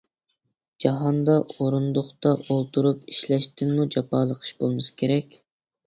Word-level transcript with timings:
جاھاندا 0.85 1.35
ئورۇندۇقتا 1.51 2.33
ئولتۇرۇپ 2.39 3.07
ئىشلەشتىنمۇ 3.13 3.89
جاپالىق 3.97 4.45
ئىش 4.49 4.59
بولمىسا 4.65 5.01
كېرەك. 5.05 5.43